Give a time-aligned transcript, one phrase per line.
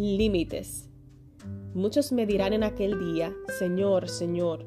[0.00, 0.88] Límites.
[1.74, 4.64] Muchos me dirán en aquel día, Señor, Señor,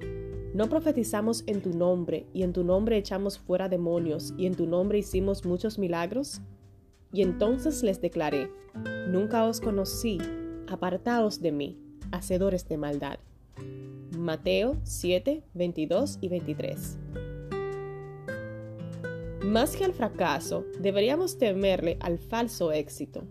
[0.53, 4.67] ¿no profetizamos en tu nombre, y en tu nombre echamos fuera demonios, y en tu
[4.67, 6.39] nombre hicimos muchos milagros?
[7.11, 8.51] Y entonces les declaré,
[9.09, 10.19] Nunca os conocí,
[10.67, 11.79] apartaos de mí,
[12.11, 13.17] hacedores de maldad.
[14.15, 16.97] Mateo 7, 22 y 23.
[19.45, 23.23] Más que al fracaso, deberíamos temerle al falso éxito.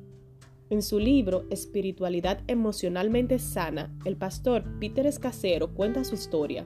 [0.72, 6.64] En su libro Espiritualidad Emocionalmente Sana, el pastor Peter Escasero cuenta su historia.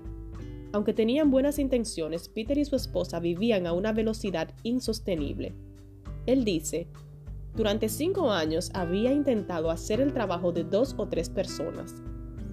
[0.73, 5.57] Aunque tenían buenas intenciones, Peter y su esposa vivían a una velocidad insostenible.
[6.25, 6.87] Él dice,
[7.57, 11.97] durante cinco años había intentado hacer el trabajo de dos o tres personas.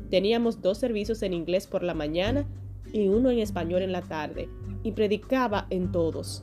[0.09, 2.47] Teníamos dos servicios en inglés por la mañana
[2.91, 4.49] y uno en español en la tarde,
[4.81, 6.41] y predicaba en todos.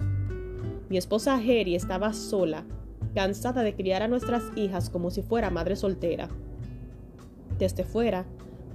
[0.89, 2.65] Mi esposa Harry estaba sola
[3.15, 6.29] cansada de criar a nuestras hijas como si fuera madre soltera.
[7.59, 8.27] Desde fuera,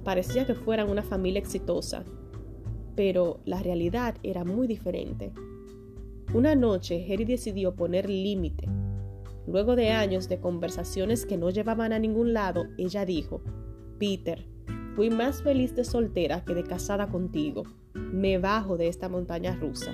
[0.04, 2.04] parecía que fueran una familia exitosa,
[2.94, 5.32] pero la realidad era muy diferente.
[6.34, 8.68] Una noche, Harry decidió poner límite.
[9.46, 13.42] Luego de años de conversaciones que no llevaban a ningún lado, ella dijo,
[13.98, 14.44] Peter,
[14.94, 17.62] fui más feliz de soltera que de casada contigo.
[17.94, 19.92] Me bajo de esta montaña rusa.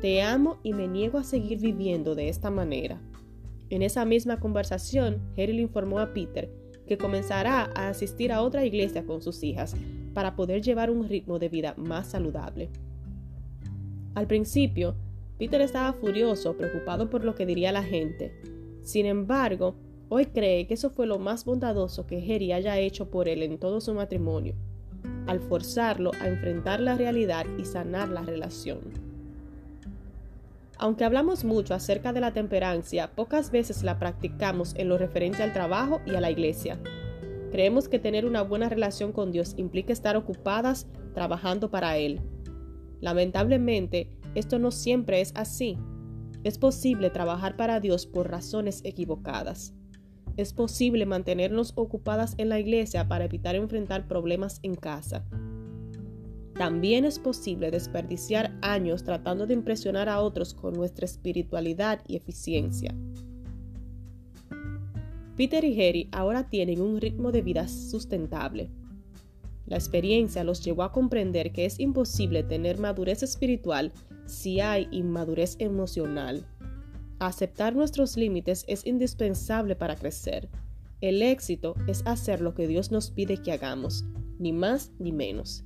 [0.00, 3.00] Te amo y me niego a seguir viviendo de esta manera.
[3.74, 6.48] En esa misma conversación, Harry le informó a Peter
[6.86, 9.74] que comenzará a asistir a otra iglesia con sus hijas
[10.12, 12.70] para poder llevar un ritmo de vida más saludable.
[14.14, 14.94] Al principio,
[15.38, 18.32] Peter estaba furioso, preocupado por lo que diría la gente.
[18.84, 19.74] Sin embargo,
[20.08, 23.58] hoy cree que eso fue lo más bondadoso que Harry haya hecho por él en
[23.58, 24.54] todo su matrimonio,
[25.26, 29.03] al forzarlo a enfrentar la realidad y sanar la relación.
[30.78, 35.52] Aunque hablamos mucho acerca de la temperancia, pocas veces la practicamos en lo referente al
[35.52, 36.80] trabajo y a la iglesia.
[37.52, 42.20] Creemos que tener una buena relación con Dios implica estar ocupadas trabajando para Él.
[43.00, 45.78] Lamentablemente, esto no siempre es así.
[46.42, 49.72] Es posible trabajar para Dios por razones equivocadas.
[50.36, 55.24] Es posible mantenernos ocupadas en la iglesia para evitar enfrentar problemas en casa.
[56.56, 62.94] También es posible desperdiciar años tratando de impresionar a otros con nuestra espiritualidad y eficiencia.
[65.36, 68.70] Peter y Harry ahora tienen un ritmo de vida sustentable.
[69.66, 73.92] La experiencia los llevó a comprender que es imposible tener madurez espiritual
[74.26, 76.46] si hay inmadurez emocional.
[77.18, 80.48] Aceptar nuestros límites es indispensable para crecer.
[81.00, 84.04] El éxito es hacer lo que Dios nos pide que hagamos,
[84.38, 85.64] ni más ni menos.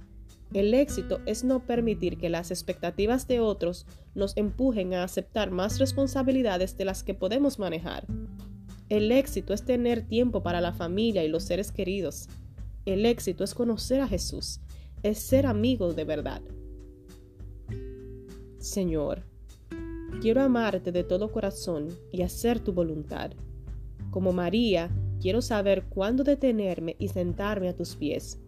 [0.54, 5.78] El éxito es no permitir que las expectativas de otros nos empujen a aceptar más
[5.78, 8.06] responsabilidades de las que podemos manejar.
[8.88, 12.28] El éxito es tener tiempo para la familia y los seres queridos.
[12.86, 14.60] El éxito es conocer a Jesús,
[15.02, 16.40] es ser amigos de verdad.
[18.58, 19.24] Señor,
[20.22, 23.32] quiero amarte de todo corazón y hacer tu voluntad.
[24.10, 28.40] Como María, quiero saber cuándo detenerme y sentarme a tus pies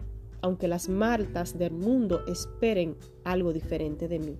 [0.42, 4.38] aunque las martas del mundo esperen algo diferente de mí.